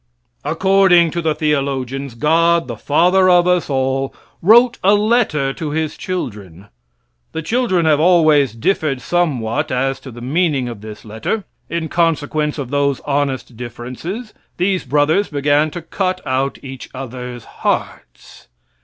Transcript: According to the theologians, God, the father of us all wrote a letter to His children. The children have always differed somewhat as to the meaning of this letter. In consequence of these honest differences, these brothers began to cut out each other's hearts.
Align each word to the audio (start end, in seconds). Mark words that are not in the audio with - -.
According 0.43 1.11
to 1.11 1.21
the 1.21 1.35
theologians, 1.35 2.15
God, 2.15 2.67
the 2.67 2.75
father 2.75 3.29
of 3.29 3.47
us 3.47 3.69
all 3.69 4.15
wrote 4.41 4.79
a 4.83 4.95
letter 4.95 5.53
to 5.53 5.69
His 5.69 5.95
children. 5.95 6.69
The 7.33 7.43
children 7.43 7.85
have 7.85 7.99
always 7.99 8.53
differed 8.53 8.99
somewhat 8.99 9.71
as 9.71 9.99
to 9.99 10.09
the 10.09 10.19
meaning 10.19 10.67
of 10.67 10.81
this 10.81 11.05
letter. 11.05 11.43
In 11.69 11.87
consequence 11.87 12.57
of 12.57 12.71
these 12.71 12.99
honest 13.01 13.55
differences, 13.55 14.33
these 14.57 14.85
brothers 14.85 15.27
began 15.29 15.69
to 15.69 15.83
cut 15.83 16.19
out 16.25 16.57
each 16.63 16.89
other's 16.95 17.45
hearts. 17.61 18.47